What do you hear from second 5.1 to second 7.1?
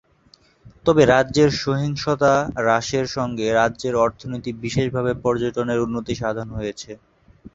পর্যটনের উন্নতি সাধন হয়েছে।